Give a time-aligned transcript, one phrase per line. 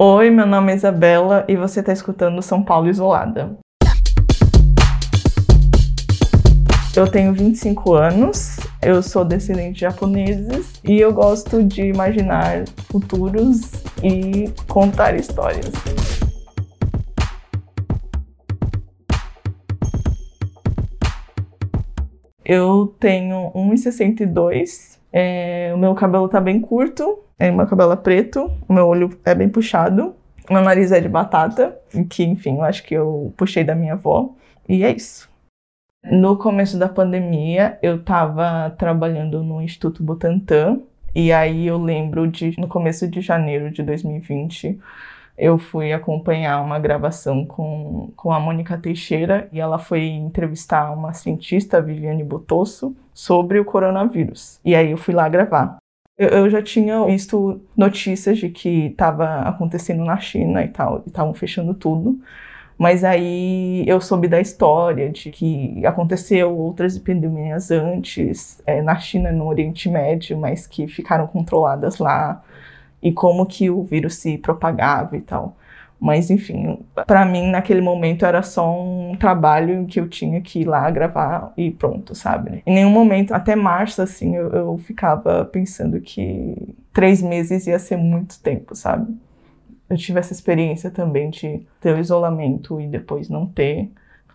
[0.00, 3.58] Oi, meu nome é Isabela e você está escutando São Paulo Isolada.
[6.96, 13.72] Eu tenho 25 anos, eu sou descendente de japoneses e eu gosto de imaginar futuros
[14.00, 15.72] e contar histórias.
[22.44, 28.50] Eu tenho 1,62, é, o meu cabelo tá bem curto, é, meu cabelo é preto,
[28.68, 30.14] o meu olho é bem puxado,
[30.50, 31.78] meu nariz é de batata,
[32.10, 34.34] que enfim, eu acho que eu puxei da minha avó,
[34.68, 35.28] e é isso.
[36.04, 40.80] No começo da pandemia, eu estava trabalhando no Instituto Butantan,
[41.14, 44.78] e aí eu lembro de, no começo de janeiro de 2020,
[45.38, 51.12] eu fui acompanhar uma gravação com, com a Mônica Teixeira e ela foi entrevistar uma
[51.12, 54.60] cientista, Viviane Botosso, sobre o coronavírus.
[54.64, 55.78] E aí eu fui lá gravar.
[56.18, 61.32] Eu, eu já tinha visto notícias de que estava acontecendo na China e tal, estavam
[61.32, 62.20] fechando tudo.
[62.76, 69.32] Mas aí eu soube da história de que aconteceu outras epidemias antes, é, na China,
[69.32, 72.40] no Oriente Médio, mas que ficaram controladas lá,
[73.02, 75.56] e como que o vírus se propagava e tal.
[76.00, 80.64] Mas enfim, para mim naquele momento era só um trabalho que eu tinha que ir
[80.64, 82.62] lá gravar e pronto, sabe?
[82.64, 87.96] Em nenhum momento, até março, assim, eu, eu ficava pensando que três meses ia ser
[87.96, 89.12] muito tempo, sabe?
[89.88, 93.90] eu tive essa experiência também de ter o isolamento e depois não ter.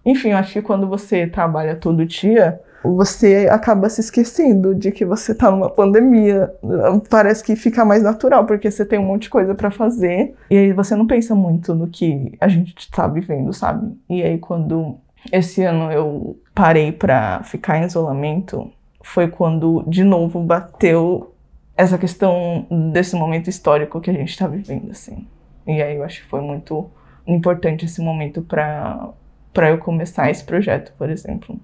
[0.06, 5.06] Enfim, eu acho que quando você trabalha todo dia, você acaba se esquecendo de que
[5.06, 6.54] você tá numa pandemia.
[7.10, 10.36] Parece que fica mais natural, porque você tem um monte de coisa para fazer.
[10.50, 13.96] E aí você não pensa muito no que a gente tá vivendo, sabe?
[14.10, 14.98] E aí quando
[15.32, 18.70] esse ano eu parei para ficar em isolamento,
[19.02, 21.34] foi quando de novo bateu
[21.76, 25.26] essa questão desse momento histórico que a gente tá vivendo, assim.
[25.66, 26.90] E aí eu acho que foi muito
[27.26, 29.14] importante esse momento para
[29.70, 31.58] eu começar esse projeto, por exemplo.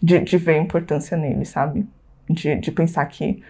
[0.00, 1.86] De, de ver a importância nele, sabe?
[2.28, 3.42] De, de pensar que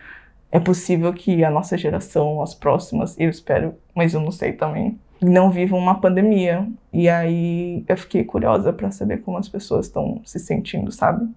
[0.51, 4.99] é possível que a nossa geração, as próximas, eu espero, mas eu não sei também,
[5.21, 6.67] não vivam uma pandemia.
[6.93, 11.29] E aí eu fiquei curiosa para saber como as pessoas estão se sentindo, sabe?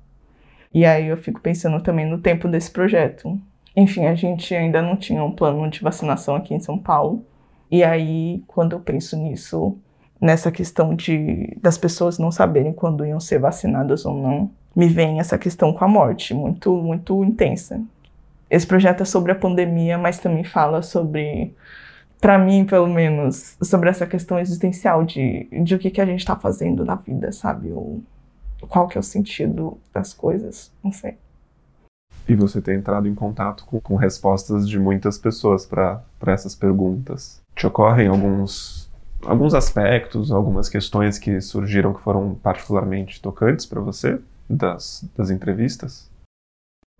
[0.74, 3.40] E aí eu fico pensando também no tempo desse projeto.
[3.76, 7.26] Enfim, a gente ainda não tinha um plano de vacinação aqui em São Paulo.
[7.70, 9.78] E aí, quando eu penso nisso,
[10.20, 15.20] nessa questão de das pessoas não saberem quando iam ser vacinadas ou não, me vem
[15.20, 17.82] essa questão com a morte, muito muito intensa.
[18.50, 21.54] Esse projeto é sobre a pandemia, mas também fala sobre
[22.20, 26.20] para mim, pelo menos, sobre essa questão existencial de, de o que, que a gente
[26.20, 27.72] está fazendo na vida, sabe?
[27.72, 28.04] Ou
[28.68, 31.18] qual que é o sentido das coisas, não sei.
[32.28, 37.42] E você tem entrado em contato com, com respostas de muitas pessoas para essas perguntas.
[37.56, 38.88] Te ocorrem alguns,
[39.26, 44.20] alguns aspectos, algumas questões que surgiram que foram particularmente tocantes para você
[44.56, 46.10] das, das entrevistas?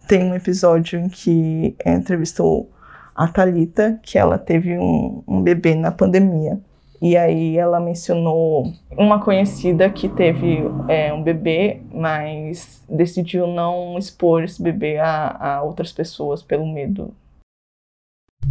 [0.08, 2.72] Tem um episódio em que entrevistou
[3.16, 6.60] a Talita, que ela teve um, um bebê na pandemia.
[7.02, 14.44] E aí ela mencionou uma conhecida que teve é, um bebê, mas decidiu não expor
[14.44, 17.14] esse bebê a, a outras pessoas pelo medo.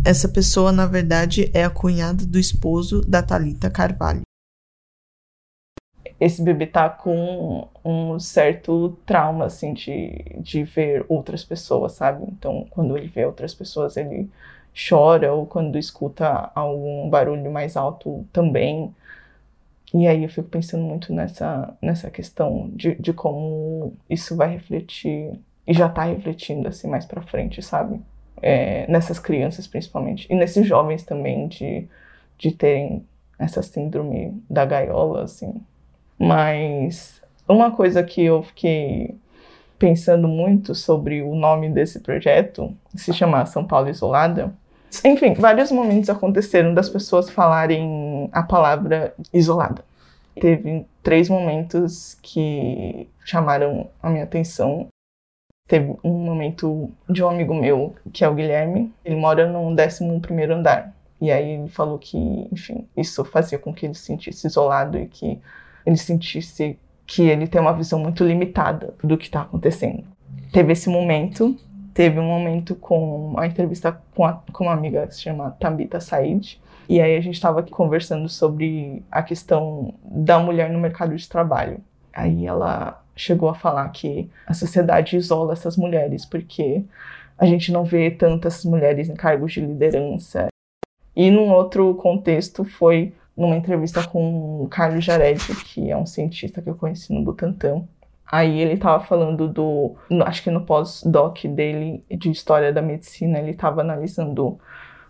[0.04, 4.22] Essa pessoa, na verdade, é a cunhada do esposo da Talita Carvalho.
[6.20, 12.24] Esse bebê tá com um certo trauma, assim, de, de ver outras pessoas, sabe?
[12.28, 14.30] Então, quando ele vê outras pessoas, ele
[14.88, 18.94] chora ou quando escuta algum barulho mais alto também.
[19.92, 25.32] E aí eu fico pensando muito nessa, nessa questão de, de como isso vai refletir,
[25.66, 28.00] e já tá refletindo assim mais pra frente, sabe?
[28.42, 31.88] É, nessas crianças principalmente, e nesses jovens também, de,
[32.38, 33.04] de terem
[33.38, 35.60] essa síndrome da gaiola, assim.
[36.20, 39.16] Mas uma coisa que eu fiquei
[39.78, 44.52] pensando muito sobre o nome desse projeto, se chama São Paulo Isolada,
[45.04, 49.84] enfim, vários momentos aconteceram das pessoas falarem a palavra isolada.
[50.34, 54.88] Teve três momentos que chamaram a minha atenção.
[55.66, 58.92] Teve um momento de um amigo meu, que é o Guilherme.
[59.04, 60.94] Ele mora no 11 andar.
[61.20, 62.18] E aí ele falou que,
[62.50, 65.38] enfim, isso fazia com que ele se sentisse isolado e que
[65.84, 70.04] ele sentisse que ele tem uma visão muito limitada do que está acontecendo.
[70.52, 71.56] Teve esse momento
[72.00, 76.00] teve um momento com uma entrevista com, a, com uma amiga que se chama Tabita
[76.00, 76.60] Said.
[76.88, 81.78] E aí a gente estava conversando sobre a questão da mulher no mercado de trabalho.
[82.12, 86.82] Aí ela chegou a falar que a sociedade isola essas mulheres porque
[87.36, 90.48] a gente não vê tantas mulheres em cargos de liderança.
[91.14, 96.60] E num outro contexto foi numa entrevista com o Carlos Jared, que é um cientista
[96.60, 97.84] que eu conheci no Butantan.
[98.30, 99.96] Aí ele estava falando do,
[100.26, 104.60] acho que no pós-doc dele de história da medicina, ele estava analisando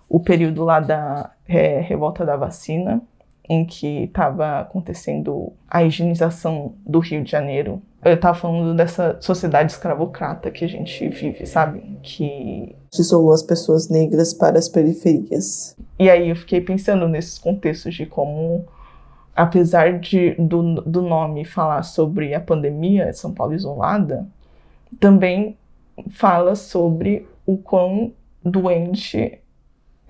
[0.08, 3.02] o período lá da é, revolta da vacina,
[3.50, 7.82] em que estava acontecendo a higienização do Rio de Janeiro.
[8.04, 11.98] Eu estava falando dessa sociedade escravocrata que a gente vive, sabe?
[12.00, 15.76] Que isolou as pessoas negras para as periferias.
[15.98, 18.64] E aí eu fiquei pensando nesses contextos de como,
[19.34, 24.28] apesar de, do, do nome falar sobre a pandemia de São Paulo isolada,
[25.00, 25.58] também
[26.08, 28.12] fala sobre o quão
[28.44, 29.39] doente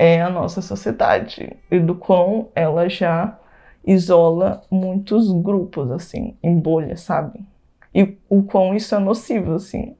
[0.00, 3.38] é a nossa sociedade e do quão ela já
[3.86, 7.44] isola muitos grupos, assim, em bolha, sabe?
[7.94, 9.94] E o quão isso é nocivo, assim.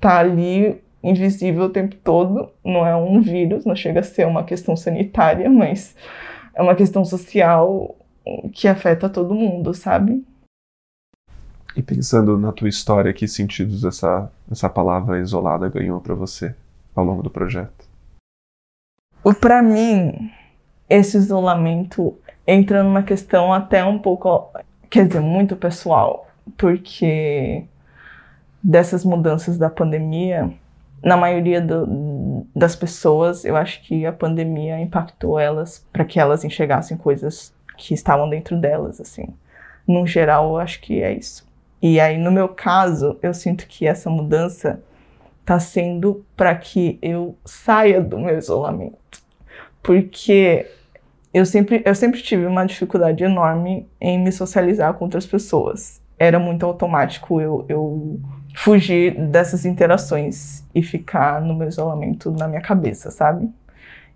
[0.00, 4.42] Tá ali invisível o tempo todo, não é um vírus, não chega a ser uma
[4.42, 5.94] questão sanitária, mas
[6.54, 7.94] é uma questão social
[8.54, 10.24] que afeta todo mundo, sabe?
[11.76, 16.54] E pensando na tua história, que sentidos essa, essa palavra isolada ganhou para você
[16.94, 17.85] ao longo do projeto?
[19.34, 20.30] Para mim,
[20.88, 24.50] esse isolamento entra numa questão até um pouco,
[24.88, 27.64] quer dizer, muito pessoal, porque
[28.62, 30.50] dessas mudanças da pandemia,
[31.02, 36.44] na maioria do, das pessoas, eu acho que a pandemia impactou elas para que elas
[36.44, 39.26] enxergassem coisas que estavam dentro delas, assim.
[39.86, 41.46] No geral, eu acho que é isso.
[41.80, 44.80] E aí, no meu caso, eu sinto que essa mudança
[45.46, 49.26] está sendo para que eu saia do meu isolamento
[49.86, 50.66] porque
[51.32, 56.02] eu sempre, eu sempre tive uma dificuldade enorme em me socializar com outras pessoas.
[56.18, 58.20] Era muito automático eu, eu
[58.56, 63.48] fugir dessas interações e ficar no meu isolamento na minha cabeça, sabe?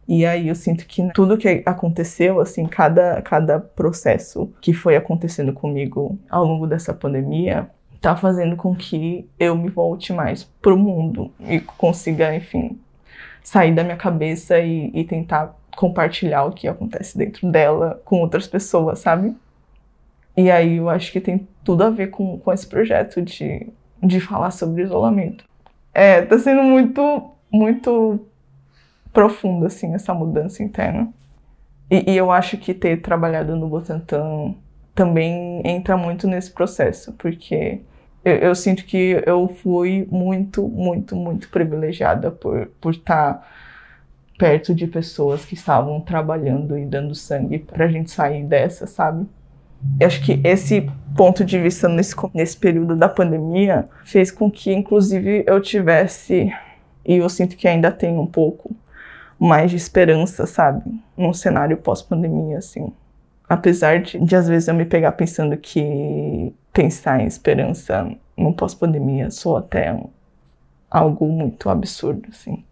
[0.08, 5.52] E aí eu sinto que tudo que aconteceu, assim, cada, cada processo que foi acontecendo
[5.52, 11.30] comigo ao longo dessa pandemia, tá fazendo com que eu me volte mais pro mundo
[11.40, 12.80] e consiga, enfim,
[13.42, 18.46] sair da minha cabeça e, e tentar compartilhar o que acontece dentro dela com outras
[18.46, 19.34] pessoas, sabe?
[20.36, 23.66] E aí eu acho que tem tudo a ver com, com esse projeto de,
[24.02, 25.44] de falar sobre isolamento.
[25.92, 28.26] É, tá sendo muito, muito
[29.12, 31.12] profundo, assim, essa mudança interna.
[31.90, 34.54] E, e eu acho que ter trabalhado no Butantan
[34.94, 37.80] também entra muito nesse processo, porque
[38.24, 43.46] eu, eu, sinto que eu fui muito, muito, muito privilegiada por estar por tá
[44.38, 49.26] perto de pessoas que estavam trabalhando e dando sangue para a gente sair dessa, sabe?
[49.98, 54.72] Eu acho que esse ponto de vista nesse, nesse período da pandemia fez com que,
[54.72, 56.50] inclusive, eu tivesse,
[57.04, 58.74] e eu sinto que ainda tenho um pouco,
[59.38, 60.82] mais de esperança, sabe?
[61.16, 62.92] Num cenário pós-pandemia, assim.
[63.50, 69.30] Apesar de, de, às vezes, eu me pegar pensando que pensar em esperança no pós-pandemia
[69.30, 70.08] sou até um,
[70.88, 72.64] algo muito absurdo, assim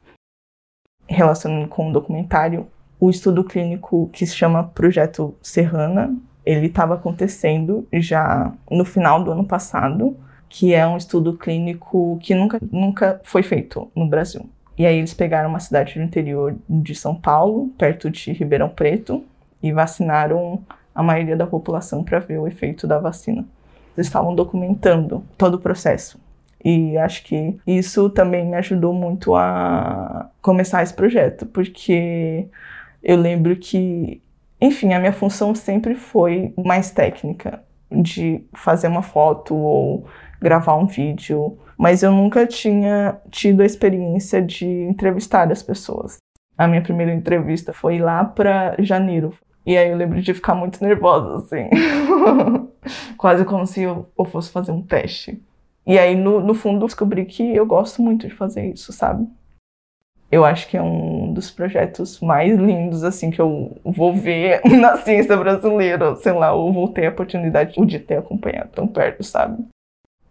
[1.08, 2.68] relacionando com o documentário,
[3.00, 6.14] o estudo clínico que se chama Projeto Serrana,
[6.44, 10.16] ele estava acontecendo já no final do ano passado,
[10.48, 14.48] que é um estudo clínico que nunca, nunca foi feito no Brasil.
[14.76, 19.24] E aí eles pegaram uma cidade do interior de São Paulo, perto de Ribeirão Preto,
[19.62, 20.62] e vacinaram
[20.94, 23.44] a maioria da população para ver o efeito da vacina.
[23.96, 26.20] Eles estavam documentando todo o processo.
[26.64, 32.48] E acho que isso também me ajudou muito a começar esse projeto, porque
[33.02, 34.20] eu lembro que,
[34.60, 40.06] enfim, a minha função sempre foi mais técnica, de fazer uma foto ou
[40.40, 46.16] gravar um vídeo, mas eu nunca tinha tido a experiência de entrevistar as pessoas.
[46.56, 49.32] A minha primeira entrevista foi lá para janeiro.
[49.68, 51.68] E aí eu lembro de ficar muito nervosa, assim.
[53.18, 55.42] Quase como se eu, eu fosse fazer um teste.
[55.86, 59.28] E aí, no, no fundo, descobri que eu gosto muito de fazer isso, sabe?
[60.32, 64.96] Eu acho que é um dos projetos mais lindos, assim, que eu vou ver na
[64.96, 66.16] ciência brasileira.
[66.16, 69.62] Sei lá, eu vou ter a oportunidade de ter acompanhado tão perto, sabe?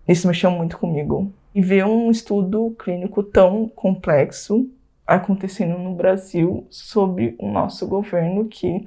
[0.08, 1.32] Isso mexeu muito comigo.
[1.54, 4.68] E ver um estudo clínico tão complexo
[5.06, 8.84] acontecendo no Brasil sobre o nosso governo que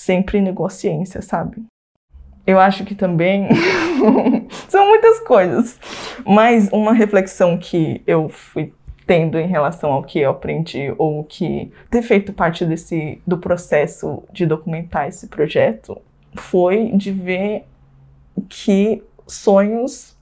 [0.00, 1.62] sempre negou a ciência, sabe?
[2.46, 3.48] Eu acho que também
[4.66, 5.78] são muitas coisas,
[6.26, 8.72] mas uma reflexão que eu fui
[9.06, 14.22] tendo em relação ao que eu aprendi ou que ter feito parte desse do processo
[14.32, 16.00] de documentar esse projeto
[16.34, 17.66] foi de ver
[18.48, 20.16] que sonhos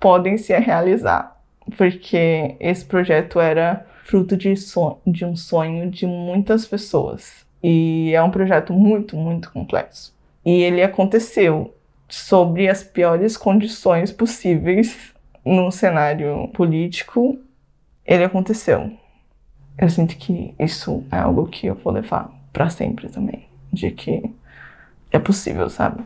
[0.00, 1.38] podem se realizar,
[1.76, 4.54] porque esse projeto era fruto de,
[5.06, 10.14] de um sonho de muitas pessoas E é um projeto muito, muito complexo.
[10.44, 11.74] E ele aconteceu
[12.06, 17.38] sobre as piores condições possíveis no cenário político.
[18.04, 18.92] Ele aconteceu.
[19.78, 24.22] Eu sinto que isso é algo que eu vou levar para sempre também, de que
[25.10, 26.04] é possível, sabe?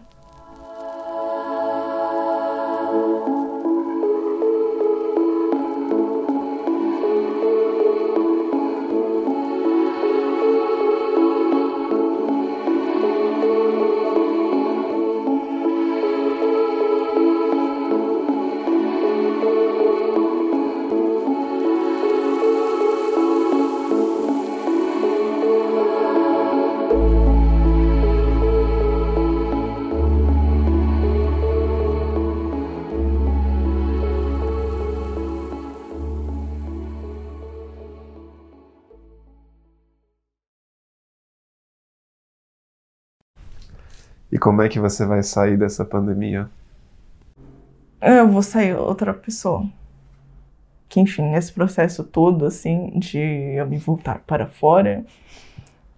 [44.30, 46.49] E como é que você vai sair dessa pandemia?
[48.00, 49.66] Eu vou sair outra pessoa.
[50.88, 55.04] Que, enfim, esse processo todo, assim, de eu me voltar para fora,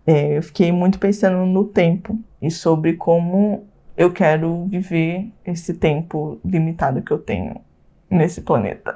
[0.06, 6.40] é, eu fiquei muito pensando no tempo e sobre como eu quero viver esse tempo
[6.44, 7.60] limitado que eu tenho
[8.08, 8.94] nesse planeta.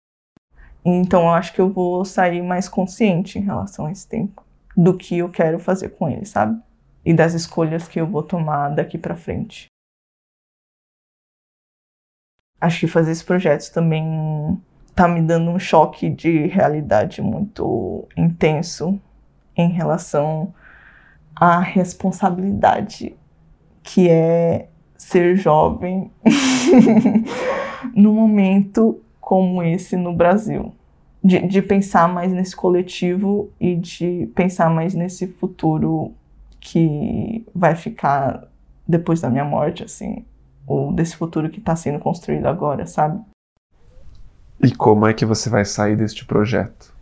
[0.84, 4.42] então, eu acho que eu vou sair mais consciente em relação a esse tempo
[4.76, 6.60] do que eu quero fazer com ele, sabe?
[7.04, 9.66] E das escolhas que eu vou tomar daqui para frente.
[12.60, 14.60] Acho que fazer esse projeto também
[14.94, 19.00] tá me dando um choque de realidade muito intenso
[19.56, 20.52] em relação
[21.34, 23.16] à responsabilidade
[23.82, 26.10] que é ser jovem
[27.94, 30.74] num momento como esse no Brasil.
[31.22, 36.14] De, de pensar mais nesse coletivo e de pensar mais nesse futuro
[36.60, 38.48] que vai ficar
[38.86, 40.24] depois da minha morte, assim,
[40.66, 43.20] ou desse futuro que está sendo construído agora, sabe?
[44.62, 46.94] E como é que você vai sair deste projeto?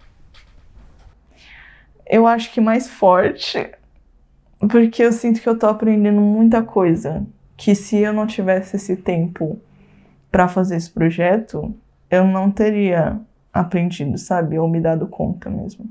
[2.06, 3.70] Eu acho que mais forte,
[4.70, 8.96] porque eu sinto que eu tô aprendendo muita coisa, que se eu não tivesse esse
[8.96, 9.60] tempo
[10.30, 11.74] para fazer esse projeto,
[12.10, 13.20] eu não teria
[13.52, 14.58] aprendido, sabe?
[14.58, 15.86] Ou me dado conta mesmo.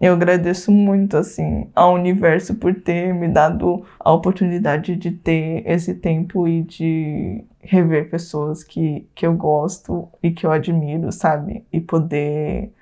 [0.00, 5.94] Eu agradeço muito, assim, ao universo por ter me dado a oportunidade de ter esse
[5.94, 11.64] tempo e de rever pessoas que, que eu gosto e que eu admiro, sabe?
[11.72, 12.72] E poder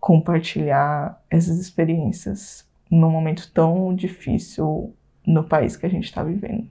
[0.00, 4.92] compartilhar essas experiências num momento tão difícil
[5.24, 6.66] no país que a gente está vivendo.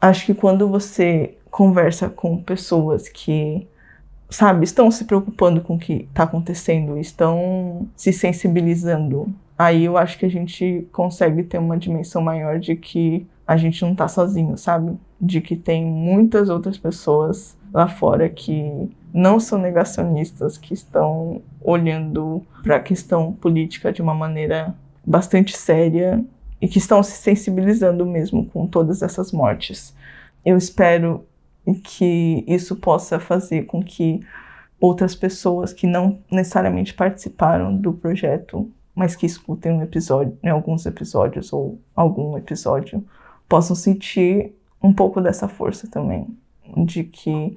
[0.00, 3.66] Acho que quando você conversa com pessoas que
[4.28, 9.32] sabe, estão se preocupando com o que está acontecendo, estão se sensibilizando.
[9.56, 13.82] Aí eu acho que a gente consegue ter uma dimensão maior de que a gente
[13.82, 14.98] não está sozinho, sabe?
[15.20, 22.42] De que tem muitas outras pessoas lá fora que não são negacionistas, que estão olhando
[22.62, 24.74] para a questão política de uma maneira
[25.06, 26.24] bastante séria
[26.60, 29.94] e que estão se sensibilizando mesmo com todas essas mortes.
[30.44, 31.24] Eu espero
[31.72, 34.20] que isso possa fazer com que
[34.80, 40.84] outras pessoas que não necessariamente participaram do projeto, mas que escutem um episódio, né, alguns
[40.84, 43.04] episódios ou algum episódio,
[43.48, 46.26] possam sentir um pouco dessa força também,
[46.84, 47.56] de que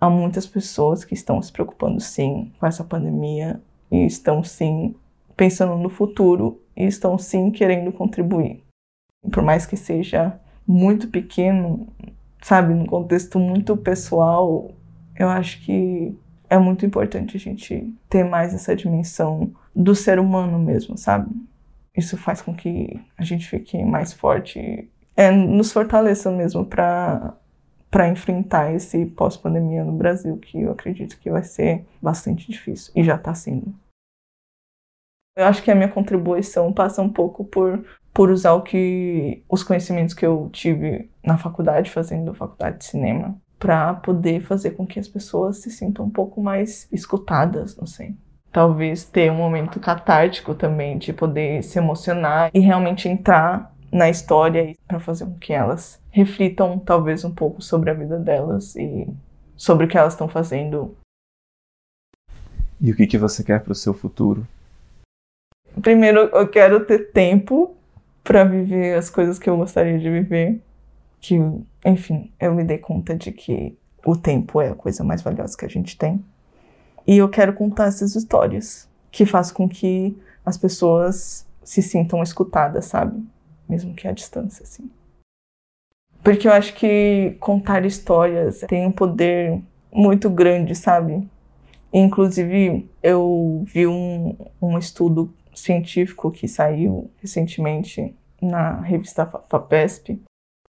[0.00, 4.94] há muitas pessoas que estão se preocupando sim com essa pandemia e estão sim
[5.36, 8.62] pensando no futuro e estão sim querendo contribuir.
[9.30, 11.88] Por mais que seja muito pequeno,
[12.42, 14.70] sabe, num contexto muito pessoal,
[15.16, 16.14] eu acho que
[16.50, 21.30] é muito importante a gente ter mais essa dimensão do ser humano mesmo, sabe?
[21.96, 27.34] Isso faz com que a gente fique mais forte, é, nos fortaleça mesmo para
[27.90, 33.04] para enfrentar esse pós-pandemia no Brasil, que eu acredito que vai ser bastante difícil e
[33.04, 33.74] já está sendo.
[35.36, 39.62] Eu acho que a minha contribuição passa um pouco por por usar o que os
[39.62, 44.98] conhecimentos que eu tive na faculdade, fazendo faculdade de cinema, para poder fazer com que
[44.98, 48.14] as pessoas se sintam um pouco mais escutadas, não sei.
[48.50, 54.74] Talvez ter um momento catártico também, de poder se emocionar e realmente entrar na história
[54.86, 59.08] para fazer com que elas reflitam talvez um pouco sobre a vida delas e
[59.56, 60.94] sobre o que elas estão fazendo.
[62.78, 64.46] E o que, que você quer para o seu futuro?
[65.80, 67.74] Primeiro, eu quero ter tempo
[68.22, 70.60] para viver as coisas que eu gostaria de viver.
[71.20, 71.38] Que,
[71.84, 75.64] enfim, eu me dei conta de que o tempo é a coisa mais valiosa que
[75.64, 76.22] a gente tem.
[77.06, 82.86] E eu quero contar essas histórias que faz com que as pessoas se sintam escutadas,
[82.86, 83.22] sabe?
[83.68, 84.90] Mesmo que à distância, assim.
[86.22, 89.60] Porque eu acho que contar histórias tem um poder
[89.92, 91.26] muito grande, sabe?
[91.92, 100.20] Inclusive, eu vi um, um estudo científico que saiu recentemente na revista FAPESP.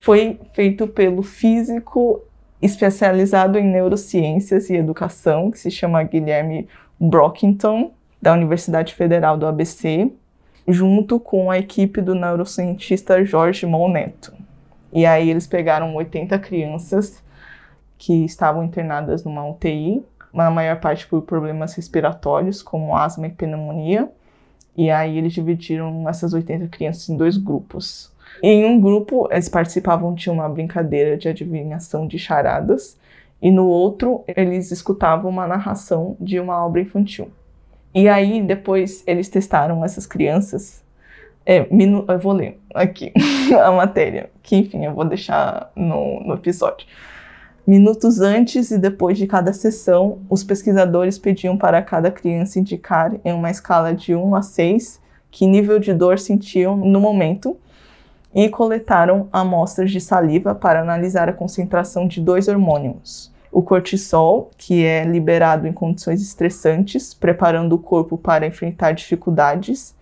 [0.02, 2.22] Foi feito pelo físico
[2.60, 10.10] especializado em neurociências e educação, que se chama Guilherme Brockington, da Universidade Federal do ABC,
[10.66, 14.32] junto com a equipe do neurocientista Jorge Moneto.
[14.92, 17.22] E aí eles pegaram 80 crianças
[17.98, 24.10] que estavam internadas numa UTI, na maior parte por problemas respiratórios, como asma e pneumonia.
[24.76, 28.12] E aí eles dividiram essas 80 crianças em dois grupos.
[28.42, 32.98] Em um grupo, eles participavam de uma brincadeira de adivinhação de charadas,
[33.40, 37.28] e no outro, eles escutavam uma narração de uma obra infantil.
[37.94, 40.84] E aí, depois, eles testaram essas crianças
[41.46, 41.66] é.
[42.08, 43.12] Eu vou ler aqui
[43.62, 46.86] a matéria, que enfim, eu vou deixar no, no episódio.
[47.66, 53.32] Minutos antes e depois de cada sessão, os pesquisadores pediam para cada criança indicar, em
[53.32, 57.56] uma escala de 1 a 6, que nível de dor sentiam no momento
[58.34, 63.32] e coletaram amostras de saliva para analisar a concentração de dois hormônios.
[63.50, 69.94] O cortisol, que é liberado em condições estressantes, preparando o corpo para enfrentar dificuldades,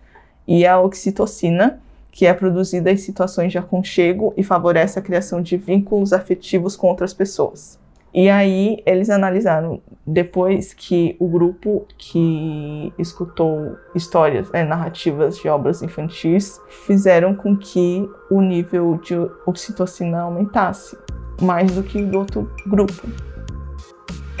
[0.45, 1.79] e a oxitocina,
[2.13, 6.87] que é produzida em situações de aconchego e favorece a criação de vínculos afetivos com
[6.87, 7.79] outras pessoas.
[8.13, 15.81] E aí eles analisaram depois que o grupo que escutou histórias, é, narrativas de obras
[15.81, 19.15] infantis, fizeram com que o nível de
[19.47, 20.95] oxitocina aumentasse
[21.41, 23.32] mais do que do outro grupo.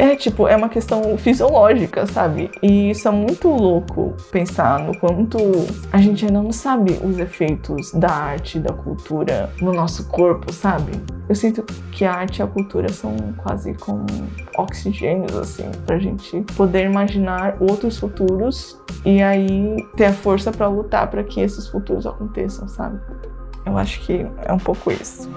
[0.03, 2.51] É, tipo, é uma questão fisiológica, sabe?
[2.61, 5.37] E isso é muito louco pensar no quanto
[5.93, 10.91] a gente ainda não sabe os efeitos da arte, da cultura no nosso corpo, sabe?
[11.29, 14.05] Eu sinto que a arte e a cultura são quase como
[14.57, 21.09] oxigênios, assim, pra gente poder imaginar outros futuros e aí ter a força para lutar
[21.09, 22.99] para que esses futuros aconteçam, sabe?
[23.65, 25.29] Eu acho que é um pouco isso.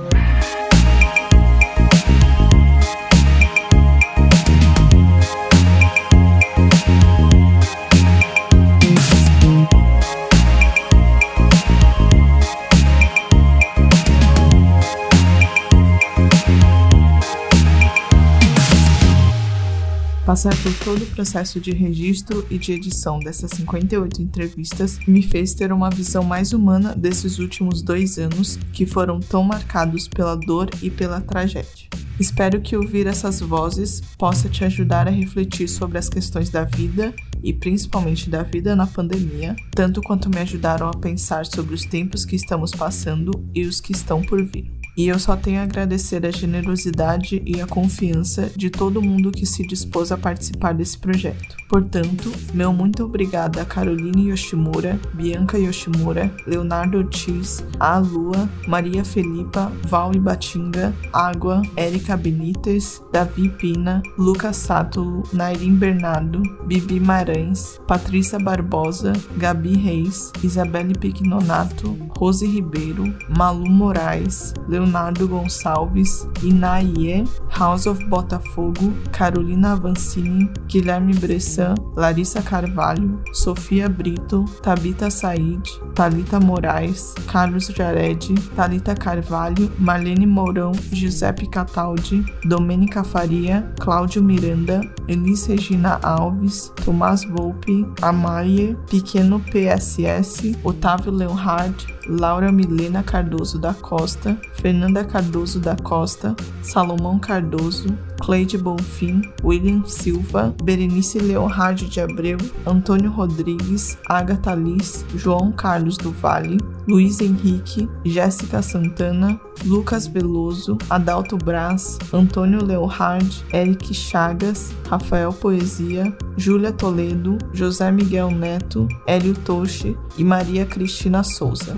[20.27, 25.55] Passar por todo o processo de registro e de edição dessas 58 entrevistas me fez
[25.55, 30.69] ter uma visão mais humana desses últimos dois anos que foram tão marcados pela dor
[30.83, 31.87] e pela tragédia.
[32.19, 37.15] Espero que ouvir essas vozes possa te ajudar a refletir sobre as questões da vida
[37.41, 42.25] e principalmente da vida na pandemia, tanto quanto me ajudaram a pensar sobre os tempos
[42.25, 44.76] que estamos passando e os que estão por vir.
[44.97, 49.45] E eu só tenho a agradecer a generosidade e a confiança de todo mundo que
[49.45, 51.55] se dispôs a participar desse projeto.
[51.69, 59.71] Portanto, meu muito obrigada a Caroline Yoshimura, Bianca Yoshimura, Leonardo Ortiz, A Lua, Maria Felipa,
[59.87, 69.13] Val Ibatinga, Água, Érica Benítez, Davi Pina, Lucas Sátulo, Nairim Bernardo, Bibi Marães, Patrícia Barbosa,
[69.37, 74.86] Gabi Reis, Isabelle Pignonato, Rose Ribeiro, Malu Moraes, Leonardo
[75.27, 85.63] Gonçalves, Inaie, House of Botafogo, Carolina Avancini, Guilherme Bressan, Larissa Carvalho, Sofia Brito, Tabita Said,
[85.95, 88.21] Talita Moraes, Carlos Jared,
[88.55, 97.87] Talita Carvalho, Marlene Mourão, Giuseppe Cataldi, Domênica Faria, Cláudio Miranda, Elis Regina Alves, Tomás Volpe,
[98.03, 107.19] Amaie, Pequeno PSS, Otávio Leonhard, Laura Milena Cardoso da Costa, Fernanda Cardoso da Costa, Salomão
[107.19, 107.89] Cardoso,
[108.21, 116.11] Cleide Bonfim, William Silva, Berenice Leonhardt de Abreu, Antônio Rodrigues, Agatha Liz, João Carlos do
[116.11, 126.17] Vale, Luiz Henrique, Jéssica Santana, Lucas Veloso, Adalto Braz, Antônio Leonhard, Eric Chagas, Rafael Poesia,
[126.37, 131.77] Júlia Toledo, José Miguel Neto, Hélio Toche e Maria Cristina Souza.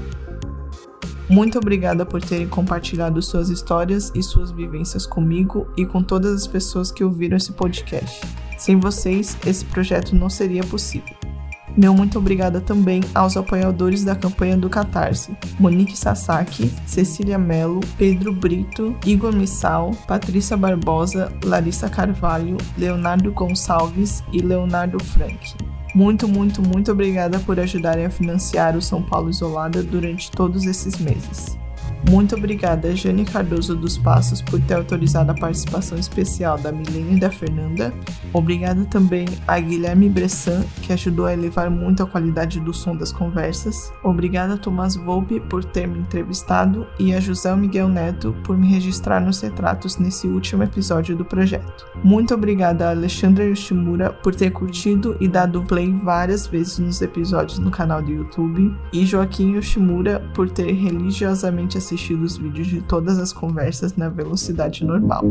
[1.29, 6.47] Muito obrigada por terem compartilhado suas histórias e suas vivências comigo e com todas as
[6.47, 8.23] pessoas que ouviram esse podcast.
[8.57, 11.15] Sem vocês, esse projeto não seria possível.
[11.77, 18.33] Meu muito obrigada também aos apoiadores da campanha do Catarse: Monique Sasaki, Cecília Mello, Pedro
[18.33, 25.55] Brito, Igor Missal, Patrícia Barbosa, Larissa Carvalho, Leonardo Gonçalves e Leonardo Frank.
[25.99, 30.97] Muito, muito, muito obrigada por ajudarem a financiar o São Paulo Isolada durante todos esses
[30.97, 31.58] meses.
[32.07, 37.21] Muito obrigada, Jane Cardoso dos Passos, por ter autorizado a participação especial da Milene e
[37.21, 37.93] da Fernanda.
[38.33, 43.13] Obrigada também a Guilherme Bressan, que ajudou a elevar muito a qualidade do som das
[43.13, 43.93] conversas.
[44.03, 48.69] Obrigada a Tomás Volpe por ter me entrevistado e a José Miguel Neto por me
[48.69, 51.87] registrar nos retratos nesse último episódio do projeto.
[52.03, 57.59] Muito obrigada a Alexandra Yoshimura por ter curtido e dado play várias vezes nos episódios
[57.59, 62.83] no canal do YouTube e Joaquim Yoshimura por ter religiosamente assistido assistir os vídeos de
[62.83, 65.25] todas as conversas na velocidade normal.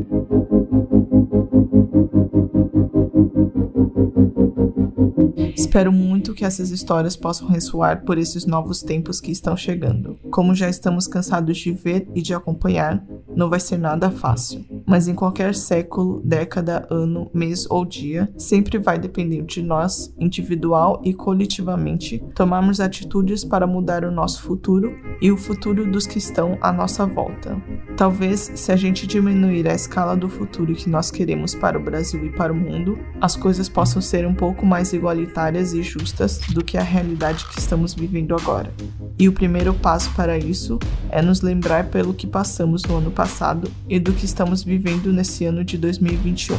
[5.56, 10.18] Espero muito que essas histórias possam ressoar por esses novos tempos que estão chegando.
[10.32, 14.66] Como já estamos cansados de ver e de acompanhar, não vai ser nada fácil.
[14.88, 21.02] Mas em qualquer século, década, ano, mês ou dia, sempre vai depender de nós, individual
[21.04, 26.58] e coletivamente, tomarmos atitudes para mudar o nosso futuro e o futuro dos que estão
[26.62, 27.62] à nossa volta.
[27.98, 32.26] Talvez, se a gente diminuir a escala do futuro que nós queremos para o Brasil
[32.26, 36.64] e para o mundo, as coisas possam ser um pouco mais igualitárias e justas do
[36.64, 38.72] que a realidade que estamos vivendo agora.
[39.20, 40.78] E o primeiro passo para isso
[41.10, 45.44] é nos lembrar pelo que passamos no ano passado e do que estamos vivendo nesse
[45.44, 46.56] ano de 2021.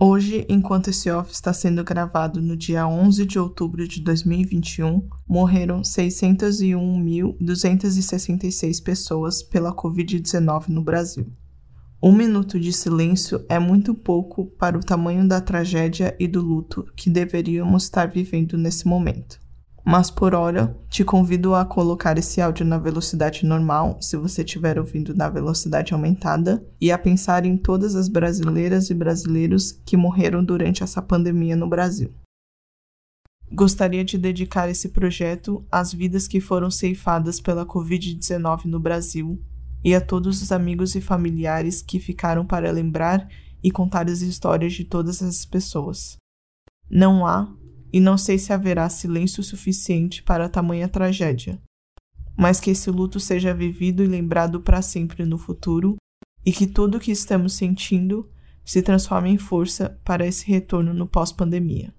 [0.00, 5.82] Hoje, enquanto esse off está sendo gravado no dia 11 de outubro de 2021, morreram
[5.82, 11.26] 601.266 pessoas pela Covid-19 no Brasil.
[12.00, 16.86] Um minuto de silêncio é muito pouco para o tamanho da tragédia e do luto
[16.94, 19.47] que deveríamos estar vivendo nesse momento.
[19.90, 24.78] Mas por hora, te convido a colocar esse áudio na velocidade normal, se você estiver
[24.78, 30.44] ouvindo na velocidade aumentada, e a pensar em todas as brasileiras e brasileiros que morreram
[30.44, 32.12] durante essa pandemia no Brasil.
[33.50, 39.40] Gostaria de dedicar esse projeto às vidas que foram ceifadas pela Covid-19 no Brasil
[39.82, 43.26] e a todos os amigos e familiares que ficaram para lembrar
[43.64, 46.18] e contar as histórias de todas essas pessoas.
[46.90, 47.50] Não há,
[47.92, 51.60] e não sei se haverá silêncio suficiente para tamanha tragédia,
[52.36, 55.96] mas que esse luto seja vivido e lembrado para sempre no futuro
[56.44, 58.30] e que tudo o que estamos sentindo
[58.64, 61.92] se transforme em força para esse retorno no pós-pandemia.